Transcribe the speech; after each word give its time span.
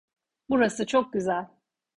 Burası 0.49 0.85
çok 0.85 1.13
güzel. 1.13 1.47